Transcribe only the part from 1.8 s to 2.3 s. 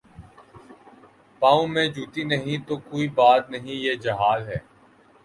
جوتی